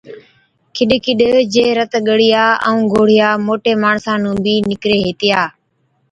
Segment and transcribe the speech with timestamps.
[0.75, 1.19] ڪِڏ ڪِڏ
[1.53, 5.41] جي رت ڳڙِيا ائُون گوڙهِيا موٽي ماڻسا نُون بِي نِڪري هِتِيا